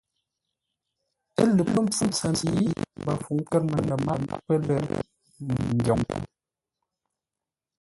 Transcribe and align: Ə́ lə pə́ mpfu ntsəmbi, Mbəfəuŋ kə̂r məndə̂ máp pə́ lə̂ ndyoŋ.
Ə́ 1.41 1.45
lə 1.55 1.61
pə́ 1.71 1.81
mpfu 1.85 2.03
ntsəmbi, 2.09 2.63
Mbəfəuŋ 2.99 3.39
kə̂r 3.49 3.63
məndə̂ 3.71 3.97
máp 4.05 4.21
pə́ 4.45 4.57
lə̂ 4.65 4.77
ndyoŋ. 5.75 6.01